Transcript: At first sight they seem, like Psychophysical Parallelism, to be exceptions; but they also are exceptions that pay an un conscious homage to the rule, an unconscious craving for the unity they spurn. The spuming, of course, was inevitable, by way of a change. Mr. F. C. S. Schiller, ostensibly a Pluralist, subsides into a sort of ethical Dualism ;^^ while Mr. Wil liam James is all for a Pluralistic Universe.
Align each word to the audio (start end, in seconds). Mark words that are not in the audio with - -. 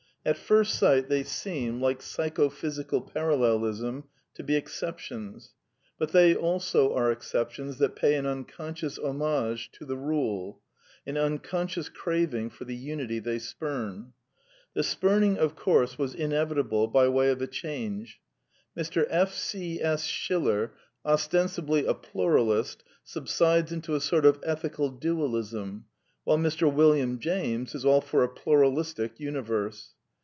At 0.23 0.37
first 0.37 0.75
sight 0.77 1.09
they 1.09 1.23
seem, 1.23 1.81
like 1.81 1.99
Psychophysical 2.03 3.01
Parallelism, 3.01 4.03
to 4.35 4.43
be 4.43 4.55
exceptions; 4.55 5.55
but 5.97 6.11
they 6.11 6.35
also 6.35 6.93
are 6.93 7.11
exceptions 7.11 7.79
that 7.79 7.95
pay 7.95 8.13
an 8.13 8.27
un 8.27 8.45
conscious 8.45 8.99
homage 8.99 9.71
to 9.71 9.83
the 9.83 9.97
rule, 9.97 10.61
an 11.07 11.17
unconscious 11.17 11.89
craving 11.89 12.51
for 12.51 12.65
the 12.65 12.75
unity 12.75 13.17
they 13.17 13.39
spurn. 13.39 14.13
The 14.75 14.83
spuming, 14.83 15.39
of 15.39 15.55
course, 15.55 15.97
was 15.97 16.13
inevitable, 16.13 16.85
by 16.85 17.07
way 17.07 17.31
of 17.31 17.41
a 17.41 17.47
change. 17.47 18.19
Mr. 18.77 19.07
F. 19.09 19.33
C. 19.33 19.81
S. 19.81 20.03
Schiller, 20.05 20.73
ostensibly 21.03 21.87
a 21.87 21.95
Pluralist, 21.95 22.83
subsides 23.03 23.71
into 23.71 23.95
a 23.95 23.99
sort 23.99 24.27
of 24.27 24.39
ethical 24.45 24.91
Dualism 24.91 25.71
;^^ 24.91 25.71
while 26.25 26.37
Mr. 26.37 26.71
Wil 26.71 26.91
liam 26.91 27.17
James 27.17 27.73
is 27.73 27.85
all 27.85 28.01
for 28.01 28.23
a 28.23 28.29
Pluralistic 28.29 29.19
Universe. 29.19 29.95